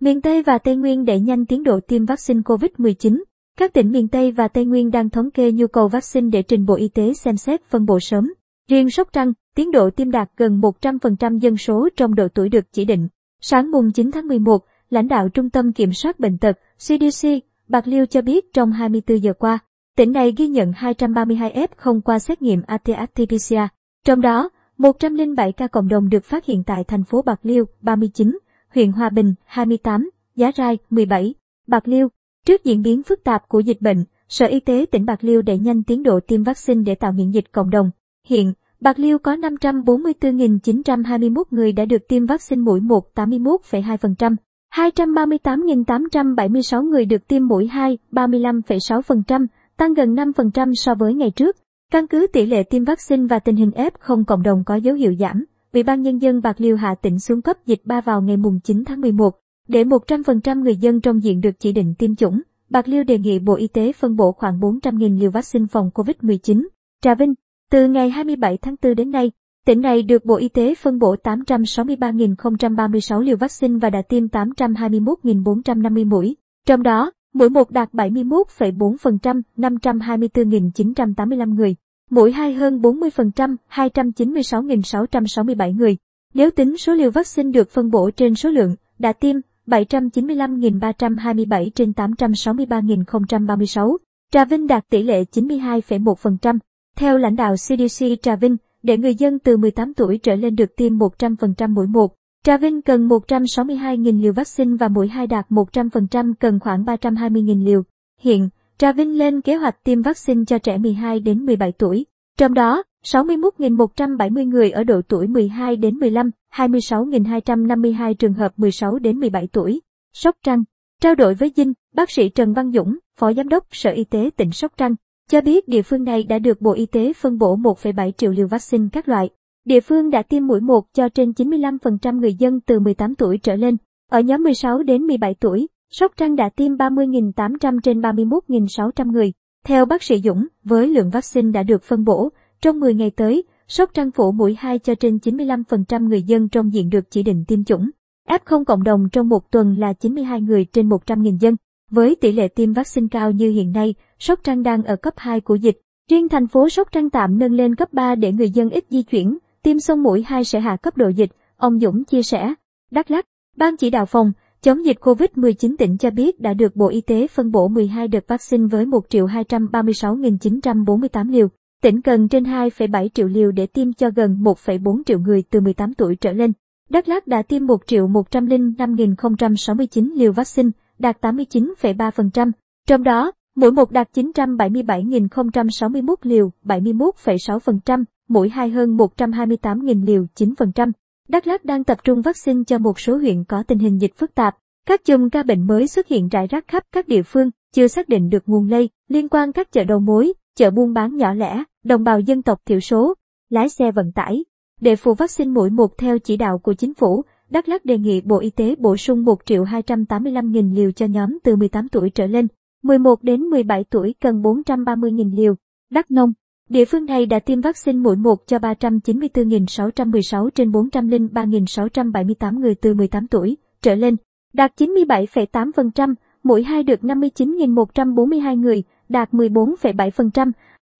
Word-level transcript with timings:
Miền 0.00 0.20
Tây 0.20 0.42
và 0.42 0.58
Tây 0.58 0.76
Nguyên 0.76 1.04
đẩy 1.04 1.20
nhanh 1.20 1.46
tiến 1.46 1.64
độ 1.64 1.80
tiêm 1.80 2.04
vaccine 2.04 2.40
COVID-19. 2.40 3.22
Các 3.58 3.72
tỉnh 3.72 3.92
miền 3.92 4.08
Tây 4.08 4.32
và 4.32 4.48
Tây 4.48 4.64
Nguyên 4.64 4.90
đang 4.90 5.10
thống 5.10 5.30
kê 5.30 5.52
nhu 5.52 5.66
cầu 5.66 5.88
vaccine 5.88 6.30
để 6.30 6.42
trình 6.42 6.66
Bộ 6.66 6.74
Y 6.74 6.88
tế 6.88 7.14
xem 7.14 7.36
xét 7.36 7.64
phân 7.64 7.86
bổ 7.86 8.00
sớm. 8.00 8.32
Riêng 8.68 8.90
Sóc 8.90 9.08
Trăng, 9.12 9.32
tiến 9.54 9.70
độ 9.70 9.90
tiêm 9.90 10.10
đạt 10.10 10.30
gần 10.36 10.60
100% 10.60 11.38
dân 11.38 11.56
số 11.56 11.88
trong 11.96 12.14
độ 12.14 12.28
tuổi 12.34 12.48
được 12.48 12.72
chỉ 12.72 12.84
định. 12.84 13.08
Sáng 13.40 13.70
mùng 13.70 13.92
9 13.92 14.10
tháng 14.10 14.28
11, 14.28 14.64
lãnh 14.90 15.08
đạo 15.08 15.28
Trung 15.28 15.50
tâm 15.50 15.72
Kiểm 15.72 15.92
soát 15.92 16.20
Bệnh 16.20 16.38
tật 16.38 16.58
CDC 16.76 17.28
Bạc 17.68 17.88
Liêu 17.88 18.06
cho 18.06 18.22
biết 18.22 18.52
trong 18.52 18.72
24 18.72 19.22
giờ 19.22 19.32
qua, 19.32 19.58
tỉnh 19.96 20.12
này 20.12 20.32
ghi 20.36 20.48
nhận 20.48 20.72
232 20.72 21.52
F 21.54 21.68
không 21.76 22.00
qua 22.00 22.18
xét 22.18 22.42
nghiệm 22.42 22.60
RT-PCR. 22.60 23.68
Trong 24.06 24.20
đó, 24.20 24.50
107 24.78 25.52
ca 25.52 25.66
cộng 25.66 25.88
đồng 25.88 26.08
được 26.08 26.24
phát 26.24 26.44
hiện 26.44 26.64
tại 26.64 26.84
thành 26.84 27.04
phố 27.04 27.22
Bạc 27.22 27.40
Liêu 27.42 27.64
39, 27.80 28.38
huyện 28.74 28.92
Hòa 28.92 29.10
Bình 29.10 29.34
28, 29.44 30.10
Giá 30.36 30.50
Rai 30.56 30.78
17, 30.90 31.34
Bạc 31.66 31.88
Liêu. 31.88 32.08
Trước 32.46 32.64
diễn 32.64 32.82
biến 32.82 33.02
phức 33.02 33.24
tạp 33.24 33.48
của 33.48 33.60
dịch 33.60 33.80
bệnh, 33.80 34.04
Sở 34.28 34.46
Y 34.46 34.60
tế 34.60 34.86
tỉnh 34.90 35.06
Bạc 35.06 35.24
Liêu 35.24 35.42
đẩy 35.42 35.58
nhanh 35.58 35.82
tiến 35.82 36.02
độ 36.02 36.20
tiêm 36.20 36.42
vaccine 36.42 36.82
để 36.82 36.94
tạo 36.94 37.12
miễn 37.12 37.30
dịch 37.30 37.52
cộng 37.52 37.70
đồng. 37.70 37.90
Hiện, 38.26 38.52
Bạc 38.80 38.98
Liêu 38.98 39.18
có 39.18 39.36
544.921 39.36 41.42
người 41.50 41.72
đã 41.72 41.84
được 41.84 42.08
tiêm 42.08 42.26
vaccine 42.26 42.62
mũi 42.62 42.80
1 42.80 43.10
81,2%, 43.14 44.36
238.876 44.74 46.82
người 46.82 47.04
được 47.04 47.28
tiêm 47.28 47.46
mũi 47.46 47.66
2 47.66 47.98
35,6%, 48.12 49.46
tăng 49.76 49.94
gần 49.94 50.14
5% 50.14 50.72
so 50.74 50.94
với 50.94 51.14
ngày 51.14 51.30
trước. 51.30 51.56
Căn 51.92 52.06
cứ 52.06 52.26
tỷ 52.32 52.46
lệ 52.46 52.62
tiêm 52.62 52.84
vaccine 52.84 53.26
và 53.26 53.38
tình 53.38 53.56
hình 53.56 53.70
F0 53.70 54.24
cộng 54.24 54.42
đồng 54.42 54.64
có 54.64 54.74
dấu 54.74 54.94
hiệu 54.94 55.14
giảm, 55.18 55.44
Ủy 55.72 55.82
ban 55.82 56.02
Nhân 56.02 56.18
dân 56.18 56.42
Bạc 56.42 56.60
Liêu 56.60 56.76
hạ 56.76 56.94
tỉnh 56.94 57.18
xuống 57.18 57.42
cấp 57.42 57.56
dịch 57.66 57.80
3 57.84 58.00
vào 58.00 58.22
ngày 58.22 58.36
mùng 58.36 58.60
9 58.60 58.84
tháng 58.84 59.00
11. 59.00 59.30
Để 59.68 59.84
100% 59.84 60.62
người 60.62 60.76
dân 60.76 61.00
trong 61.00 61.22
diện 61.22 61.40
được 61.40 61.58
chỉ 61.58 61.72
định 61.72 61.94
tiêm 61.98 62.16
chủng, 62.16 62.40
Bạc 62.70 62.88
Liêu 62.88 63.04
đề 63.04 63.18
nghị 63.18 63.38
Bộ 63.38 63.54
Y 63.54 63.66
tế 63.66 63.92
phân 63.92 64.16
bổ 64.16 64.32
khoảng 64.32 64.60
400.000 64.60 65.18
liều 65.20 65.30
vaccine 65.30 65.66
phòng 65.66 65.90
COVID-19. 65.94 66.66
Trà 67.02 67.14
Vinh, 67.14 67.34
từ 67.70 67.88
ngày 67.88 68.10
27 68.10 68.58
tháng 68.58 68.74
4 68.82 68.94
đến 68.94 69.10
nay, 69.10 69.30
tỉnh 69.66 69.80
này 69.80 70.02
được 70.02 70.24
Bộ 70.24 70.36
Y 70.36 70.48
tế 70.48 70.74
phân 70.74 70.98
bổ 70.98 71.16
863.036 71.22 73.20
liều 73.20 73.36
vaccine 73.36 73.78
và 73.78 73.90
đã 73.90 74.02
tiêm 74.02 74.26
821.450 74.26 76.08
mũi. 76.08 76.36
Trong 76.66 76.82
đó, 76.82 77.12
mũi 77.34 77.48
1 77.48 77.70
đạt 77.70 77.92
71,4%, 77.92 79.42
524.985 79.56 81.54
người. 81.54 81.76
Mũi 82.10 82.32
2 82.32 82.54
hơn 82.54 82.80
40%, 82.80 83.56
296.667 83.70 85.76
người. 85.76 85.96
Nếu 86.34 86.50
tính 86.50 86.76
số 86.76 86.94
liều 86.94 87.10
vaccine 87.10 87.50
được 87.50 87.70
phân 87.70 87.90
bổ 87.90 88.10
trên 88.10 88.34
số 88.34 88.50
lượng, 88.50 88.76
đã 88.98 89.12
tiêm 89.12 89.36
795.327 89.66 91.70
trên 91.74 91.90
863.036. 91.90 93.96
Trà 94.32 94.44
Vinh 94.44 94.66
đạt 94.66 94.84
tỷ 94.90 95.02
lệ 95.02 95.24
92,1%. 95.32 96.58
Theo 96.96 97.18
lãnh 97.18 97.36
đạo 97.36 97.54
CDC 97.54 98.06
Trà 98.22 98.36
Vinh, 98.36 98.56
để 98.82 98.98
người 98.98 99.14
dân 99.14 99.38
từ 99.38 99.56
18 99.56 99.94
tuổi 99.94 100.18
trở 100.18 100.34
lên 100.34 100.56
được 100.56 100.76
tiêm 100.76 100.98
100% 100.98 101.74
mũi 101.74 101.86
1, 101.86 102.14
Trà 102.44 102.56
Vinh 102.56 102.82
cần 102.82 103.08
162.000 103.08 104.22
liều 104.22 104.32
vaccine 104.32 104.76
và 104.76 104.88
mũi 104.88 105.08
2 105.08 105.26
đạt 105.26 105.50
100% 105.50 106.34
cần 106.40 106.60
khoảng 106.60 106.84
320.000 106.84 107.64
liều. 107.64 107.82
Hiện, 108.20 108.48
Trà 108.80 108.92
Vinh 108.92 109.18
lên 109.18 109.40
kế 109.40 109.56
hoạch 109.56 109.84
tiêm 109.84 110.02
vaccine 110.02 110.44
cho 110.44 110.58
trẻ 110.58 110.78
12 110.78 111.20
đến 111.20 111.46
17 111.46 111.72
tuổi. 111.72 112.06
Trong 112.38 112.54
đó, 112.54 112.82
61.170 113.04 114.48
người 114.48 114.70
ở 114.70 114.84
độ 114.84 115.00
tuổi 115.08 115.26
12 115.26 115.76
đến 115.76 115.96
15, 115.96 116.30
26.252 116.54 118.14
trường 118.14 118.32
hợp 118.32 118.52
16 118.56 118.98
đến 118.98 119.18
17 119.18 119.48
tuổi. 119.52 119.80
Sóc 120.12 120.36
Trăng 120.44 120.64
Trao 121.00 121.14
đổi 121.14 121.34
với 121.34 121.52
Dinh, 121.56 121.72
bác 121.94 122.10
sĩ 122.10 122.28
Trần 122.28 122.52
Văn 122.52 122.72
Dũng, 122.72 122.98
Phó 123.18 123.32
Giám 123.32 123.48
đốc 123.48 123.66
Sở 123.70 123.90
Y 123.90 124.04
tế 124.04 124.30
tỉnh 124.36 124.52
Sóc 124.52 124.72
Trăng, 124.76 124.94
cho 125.30 125.40
biết 125.40 125.68
địa 125.68 125.82
phương 125.82 126.04
này 126.04 126.22
đã 126.22 126.38
được 126.38 126.60
Bộ 126.60 126.72
Y 126.72 126.86
tế 126.86 127.12
phân 127.12 127.38
bổ 127.38 127.56
1,7 127.56 128.10
triệu 128.10 128.30
liều 128.30 128.46
vaccine 128.46 128.88
các 128.92 129.08
loại. 129.08 129.30
Địa 129.64 129.80
phương 129.80 130.10
đã 130.10 130.22
tiêm 130.22 130.46
mũi 130.46 130.60
1 130.60 130.84
cho 130.92 131.08
trên 131.08 131.30
95% 131.30 132.20
người 132.20 132.34
dân 132.34 132.60
từ 132.60 132.80
18 132.80 133.14
tuổi 133.14 133.38
trở 133.38 133.56
lên. 133.56 133.76
Ở 134.10 134.20
nhóm 134.20 134.42
16 134.42 134.82
đến 134.82 135.02
17 135.02 135.34
tuổi, 135.34 135.68
Sóc 135.90 136.12
Trăng 136.16 136.36
đã 136.36 136.48
tiêm 136.48 136.76
30.800 136.76 137.80
trên 137.80 138.00
31.600 138.00 139.12
người. 139.12 139.32
Theo 139.64 139.86
bác 139.86 140.02
sĩ 140.02 140.20
Dũng, 140.24 140.46
với 140.64 140.86
lượng 140.88 141.10
vaccine 141.10 141.50
đã 141.50 141.62
được 141.62 141.82
phân 141.82 142.04
bổ, 142.04 142.28
trong 142.62 142.80
10 142.80 142.94
ngày 142.94 143.10
tới, 143.10 143.44
Sóc 143.68 143.90
Trăng 143.94 144.10
phủ 144.10 144.32
mũi 144.32 144.56
2 144.58 144.78
cho 144.78 144.94
trên 144.94 145.16
95% 145.16 146.08
người 146.08 146.22
dân 146.22 146.48
trong 146.48 146.72
diện 146.72 146.90
được 146.90 147.10
chỉ 147.10 147.22
định 147.22 147.44
tiêm 147.48 147.64
chủng. 147.64 147.90
F0 148.28 148.64
cộng 148.64 148.82
đồng 148.82 149.08
trong 149.12 149.28
một 149.28 149.50
tuần 149.50 149.78
là 149.78 149.92
92 149.92 150.40
người 150.40 150.64
trên 150.64 150.88
100.000 150.88 151.38
dân. 151.38 151.56
Với 151.90 152.14
tỷ 152.14 152.32
lệ 152.32 152.48
tiêm 152.48 152.72
vaccine 152.72 153.06
cao 153.10 153.30
như 153.30 153.50
hiện 153.50 153.72
nay, 153.72 153.94
Sóc 154.18 154.40
Trăng 154.44 154.62
đang 154.62 154.82
ở 154.82 154.96
cấp 154.96 155.14
2 155.16 155.40
của 155.40 155.54
dịch. 155.54 155.80
Riêng 156.10 156.28
thành 156.28 156.46
phố 156.46 156.68
Sóc 156.68 156.88
Trăng 156.92 157.10
tạm 157.10 157.38
nâng 157.38 157.52
lên 157.52 157.74
cấp 157.74 157.92
3 157.92 158.14
để 158.14 158.32
người 158.32 158.50
dân 158.50 158.70
ít 158.70 158.84
di 158.90 159.02
chuyển, 159.02 159.38
tiêm 159.62 159.78
xong 159.78 160.02
mũi 160.02 160.22
2 160.26 160.44
sẽ 160.44 160.60
hạ 160.60 160.76
cấp 160.76 160.96
độ 160.96 161.08
dịch, 161.08 161.30
ông 161.56 161.80
Dũng 161.80 162.04
chia 162.04 162.22
sẻ. 162.22 162.54
Đắk 162.90 163.10
Lắk, 163.10 163.26
Ban 163.56 163.76
chỉ 163.76 163.90
đạo 163.90 164.06
phòng 164.06 164.32
chống 164.62 164.84
dịch 164.84 164.96
COVID-19 165.00 165.74
tỉnh 165.78 165.98
cho 165.98 166.10
biết 166.10 166.40
đã 166.40 166.54
được 166.54 166.76
Bộ 166.76 166.88
Y 166.88 167.00
tế 167.00 167.26
phân 167.26 167.50
bổ 167.50 167.68
12 167.68 168.08
đợt 168.08 168.28
vaccine 168.28 168.66
với 168.66 168.86
1 168.86 169.06
236.948 169.10 171.30
liều. 171.30 171.48
Tỉnh 171.82 172.02
cần 172.02 172.28
trên 172.28 172.44
2,7 172.44 173.08
triệu 173.08 173.28
liều 173.28 173.50
để 173.50 173.66
tiêm 173.66 173.92
cho 173.92 174.10
gần 174.16 174.38
1,4 174.42 175.02
triệu 175.06 175.18
người 175.18 175.42
từ 175.50 175.60
18 175.60 175.94
tuổi 175.94 176.16
trở 176.16 176.32
lên. 176.32 176.52
Đắk 176.90 177.08
Lắk 177.08 177.26
đã 177.26 177.42
tiêm 177.42 177.66
1 177.66 177.80
105.069 177.88 180.10
liều 180.14 180.32
vaccine, 180.32 180.70
đạt 180.98 181.20
89,3%. 181.20 182.50
Trong 182.88 183.02
đó, 183.02 183.32
mũi 183.56 183.72
1 183.72 183.90
đạt 183.90 184.08
977.061 184.14 186.14
liều, 186.22 186.52
71,6%, 186.64 188.04
mũi 188.28 188.48
2 188.48 188.70
hơn 188.70 188.96
128.000 188.96 190.06
liều, 190.06 190.26
9%. 190.34 190.92
Đắk 191.30 191.46
Lắk 191.46 191.64
đang 191.64 191.84
tập 191.84 191.98
trung 192.04 192.22
vaccine 192.22 192.62
cho 192.66 192.78
một 192.78 193.00
số 193.00 193.16
huyện 193.16 193.44
có 193.44 193.62
tình 193.62 193.78
hình 193.78 194.00
dịch 194.00 194.16
phức 194.16 194.34
tạp. 194.34 194.56
Các 194.86 195.04
chùm 195.04 195.30
ca 195.30 195.42
bệnh 195.42 195.66
mới 195.66 195.88
xuất 195.88 196.08
hiện 196.08 196.28
rải 196.28 196.46
rác 196.46 196.68
khắp 196.68 196.82
các 196.92 197.08
địa 197.08 197.22
phương, 197.22 197.50
chưa 197.74 197.86
xác 197.86 198.08
định 198.08 198.30
được 198.30 198.42
nguồn 198.46 198.70
lây, 198.70 198.90
liên 199.08 199.28
quan 199.28 199.52
các 199.52 199.72
chợ 199.72 199.84
đầu 199.84 200.00
mối, 200.00 200.32
chợ 200.56 200.70
buôn 200.70 200.92
bán 200.92 201.16
nhỏ 201.16 201.34
lẻ, 201.34 201.64
đồng 201.84 202.04
bào 202.04 202.20
dân 202.20 202.42
tộc 202.42 202.58
thiểu 202.66 202.80
số, 202.80 203.14
lái 203.50 203.68
xe 203.68 203.92
vận 203.92 204.12
tải. 204.12 204.44
Để 204.80 204.96
phủ 204.96 205.14
vaccine 205.14 205.50
mũi 205.50 205.70
một 205.70 205.98
theo 205.98 206.18
chỉ 206.18 206.36
đạo 206.36 206.58
của 206.58 206.74
chính 206.74 206.94
phủ, 206.94 207.22
Đắk 207.50 207.68
Lắk 207.68 207.84
đề 207.84 207.98
nghị 207.98 208.20
Bộ 208.20 208.38
Y 208.38 208.50
tế 208.50 208.74
bổ 208.78 208.96
sung 208.96 209.24
1 209.24 209.46
triệu 209.46 209.64
285.000 209.64 210.74
liều 210.74 210.92
cho 210.92 211.06
nhóm 211.06 211.38
từ 211.42 211.56
18 211.56 211.88
tuổi 211.88 212.10
trở 212.10 212.26
lên, 212.26 212.46
11 212.82 213.22
đến 213.22 213.40
17 213.40 213.84
tuổi 213.84 214.14
cần 214.20 214.42
430.000 214.42 215.36
liều. 215.36 215.54
Đắk 215.90 216.10
Nông 216.10 216.32
Địa 216.70 216.84
phương 216.84 217.04
này 217.04 217.26
đã 217.26 217.38
tiêm 217.38 217.60
vaccine 217.60 217.98
mũi 217.98 218.16
1 218.16 218.46
cho 218.46 218.58
394.616 218.58 220.50
trên 220.50 220.70
403.678 220.70 222.60
người 222.60 222.74
từ 222.74 222.94
18 222.94 223.26
tuổi 223.26 223.56
trở 223.82 223.94
lên, 223.94 224.16
đạt 224.52 224.72
97,8%, 224.80 226.14
mũi 226.42 226.62
2 226.62 226.82
được 226.82 227.00
59.142 227.00 228.60
người, 228.60 228.82
đạt 229.08 229.32
14,7%. 229.32 230.52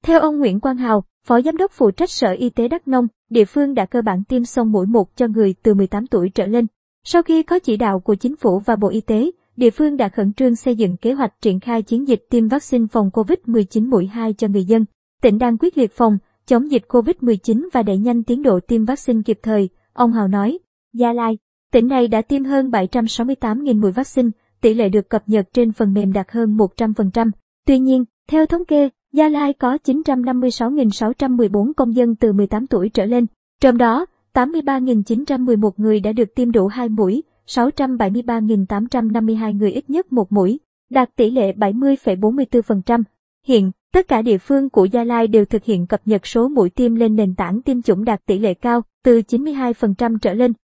Theo 0.02 0.20
ông 0.20 0.38
Nguyễn 0.38 0.60
Quang 0.60 0.76
Hào, 0.76 1.04
Phó 1.26 1.40
Giám 1.40 1.56
đốc 1.56 1.72
phụ 1.72 1.90
trách 1.90 2.10
Sở 2.10 2.32
Y 2.32 2.50
tế 2.50 2.68
Đắk 2.68 2.88
Nông, 2.88 3.06
địa 3.30 3.44
phương 3.44 3.74
đã 3.74 3.86
cơ 3.86 4.02
bản 4.02 4.24
tiêm 4.28 4.44
xong 4.44 4.72
mũi 4.72 4.86
1 4.86 5.16
cho 5.16 5.26
người 5.28 5.54
từ 5.62 5.74
18 5.74 6.06
tuổi 6.06 6.30
trở 6.34 6.46
lên. 6.46 6.66
Sau 7.04 7.22
khi 7.22 7.42
có 7.42 7.58
chỉ 7.58 7.76
đạo 7.76 8.00
của 8.00 8.14
chính 8.14 8.36
phủ 8.36 8.58
và 8.64 8.76
Bộ 8.76 8.88
Y 8.88 9.00
tế, 9.00 9.30
địa 9.56 9.70
phương 9.70 9.96
đã 9.96 10.08
khẩn 10.08 10.32
trương 10.32 10.56
xây 10.56 10.74
dựng 10.74 10.96
kế 10.96 11.12
hoạch 11.12 11.32
triển 11.42 11.60
khai 11.60 11.82
chiến 11.82 12.08
dịch 12.08 12.26
tiêm 12.30 12.48
vaccine 12.48 12.86
phòng 12.92 13.10
COVID-19 13.12 13.90
mũi 13.90 14.06
2 14.06 14.32
cho 14.32 14.48
người 14.48 14.64
dân. 14.64 14.84
Tỉnh 15.22 15.38
đang 15.38 15.58
quyết 15.58 15.78
liệt 15.78 15.92
phòng, 15.92 16.18
chống 16.46 16.70
dịch 16.70 16.82
COVID-19 16.88 17.68
và 17.72 17.82
đẩy 17.82 17.98
nhanh 17.98 18.22
tiến 18.22 18.42
độ 18.42 18.60
tiêm 18.60 18.84
vaccine 18.84 19.22
kịp 19.24 19.38
thời, 19.42 19.68
ông 19.92 20.12
Hào 20.12 20.28
nói. 20.28 20.58
Gia 20.92 21.12
Lai, 21.12 21.38
tỉnh 21.72 21.88
này 21.88 22.08
đã 22.08 22.22
tiêm 22.22 22.44
hơn 22.44 22.70
768.000 22.70 23.80
mũi 23.80 23.92
vaccine, 23.92 24.28
tỷ 24.60 24.74
lệ 24.74 24.88
được 24.88 25.08
cập 25.08 25.22
nhật 25.26 25.46
trên 25.52 25.72
phần 25.72 25.94
mềm 25.94 26.12
đạt 26.12 26.30
hơn 26.30 26.56
100%. 26.56 27.30
Tuy 27.66 27.78
nhiên, 27.78 28.04
theo 28.28 28.46
thống 28.46 28.64
kê, 28.64 28.88
Gia 29.12 29.28
Lai 29.28 29.52
có 29.52 29.78
956.614 29.84 31.72
công 31.76 31.96
dân 31.96 32.16
từ 32.16 32.32
18 32.32 32.66
tuổi 32.66 32.88
trở 32.88 33.04
lên, 33.04 33.26
trong 33.60 33.78
đó 33.78 34.06
83.911 34.34 35.70
người 35.76 36.00
đã 36.00 36.12
được 36.12 36.34
tiêm 36.34 36.52
đủ 36.52 36.66
2 36.66 36.88
mũi, 36.88 37.22
673.852 37.46 39.56
người 39.56 39.72
ít 39.72 39.90
nhất 39.90 40.12
một 40.12 40.32
mũi, 40.32 40.60
đạt 40.90 41.16
tỷ 41.16 41.30
lệ 41.30 41.52
70,44%. 41.52 43.02
Hiện, 43.46 43.70
tất 43.92 44.08
cả 44.08 44.22
địa 44.22 44.38
phương 44.38 44.70
của 44.70 44.84
Gia 44.84 45.04
Lai 45.04 45.26
đều 45.26 45.44
thực 45.44 45.64
hiện 45.64 45.86
cập 45.86 46.00
nhật 46.04 46.26
số 46.26 46.48
mũi 46.48 46.70
tiêm 46.70 46.94
lên 46.94 47.16
nền 47.16 47.34
tảng 47.34 47.62
tiêm 47.62 47.82
chủng 47.82 48.04
đạt 48.04 48.26
tỷ 48.26 48.38
lệ 48.38 48.54
cao, 48.54 48.82
từ 49.04 49.20
92% 49.28 50.18
trở 50.18 50.34
lên. 50.34 50.52